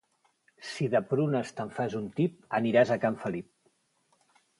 Si 0.69 0.85
de 0.93 1.01
prunes 1.11 1.51
te'n 1.59 1.73
fas 1.75 1.97
un 1.99 2.07
tip, 2.19 2.39
aniràs 2.61 2.95
a 2.95 2.97
can 3.05 3.21
Felip. 3.25 3.49